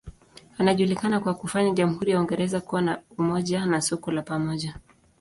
Anajulikana 0.57 1.19
kwa 1.19 1.33
kufanya 1.33 1.71
jamhuri 1.71 2.11
ya 2.11 2.19
Uingereza 2.19 2.61
kuwa 2.61 2.81
na 2.81 3.01
umoja 3.17 3.65
na 3.65 3.81
soko 3.81 4.11
la 4.11 4.21
pamoja. 4.21 4.77